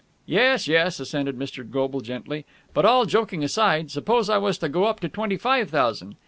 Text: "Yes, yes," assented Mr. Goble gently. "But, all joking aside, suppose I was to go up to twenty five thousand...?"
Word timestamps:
"Yes, 0.25 0.67
yes," 0.67 0.99
assented 0.99 1.37
Mr. 1.37 1.63
Goble 1.69 2.01
gently. 2.01 2.43
"But, 2.73 2.85
all 2.85 3.05
joking 3.05 3.43
aside, 3.43 3.91
suppose 3.91 4.31
I 4.31 4.39
was 4.39 4.57
to 4.57 4.67
go 4.67 4.85
up 4.85 4.99
to 5.01 5.09
twenty 5.09 5.37
five 5.37 5.69
thousand...?" 5.69 6.15